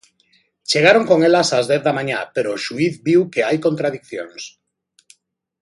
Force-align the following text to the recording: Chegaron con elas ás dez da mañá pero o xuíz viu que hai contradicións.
Chegaron 0.69 1.03
con 1.09 1.19
elas 1.29 1.49
ás 1.57 1.65
dez 1.71 1.81
da 1.87 1.97
mañá 1.97 2.19
pero 2.33 2.49
o 2.55 2.61
xuíz 2.65 2.93
viu 3.07 3.21
que 3.33 3.41
hai 3.47 3.57
contradicións. 3.65 4.41